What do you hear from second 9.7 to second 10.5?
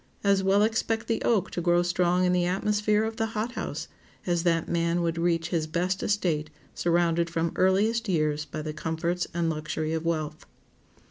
of wealth.